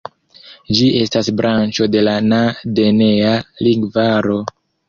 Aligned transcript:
Ĝi 0.77 0.87
estas 1.01 1.29
branĉo 1.41 1.87
de 1.97 2.03
la 2.09 2.17
Na-denea 2.31 3.37
lingvaro. 3.69 4.43